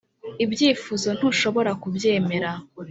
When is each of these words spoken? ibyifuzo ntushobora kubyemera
ibyifuzo 0.43 1.09
ntushobora 1.17 1.71
kubyemera 1.81 2.49